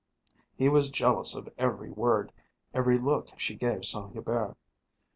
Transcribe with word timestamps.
He 0.57 0.67
was 0.67 0.89
jealous 0.89 1.35
of 1.35 1.47
every 1.59 1.91
word, 1.91 2.31
every 2.73 2.97
look 2.97 3.27
she 3.37 3.53
gave 3.53 3.85
Saint 3.85 4.13
Hubert. 4.13 4.57